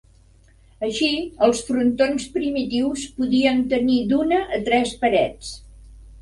[0.85, 1.09] Així,
[1.47, 5.55] els frontons primitius podien tenir d'una a tres parets.